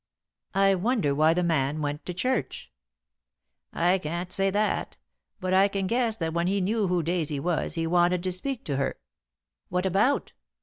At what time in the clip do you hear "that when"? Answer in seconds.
6.15-6.47